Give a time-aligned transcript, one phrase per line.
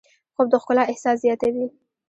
[0.35, 1.65] خوب د ښکلا احساس زیاتوي